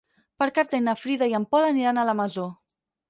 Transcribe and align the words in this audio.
Per 0.43 0.47
Cap 0.55 0.71
d'Any 0.71 0.83
na 0.87 0.95
Frida 1.01 1.27
i 1.33 1.35
en 1.41 1.45
Pol 1.51 1.67
aniran 1.67 2.01
a 2.01 2.07
la 2.11 2.17
Masó. 2.23 2.47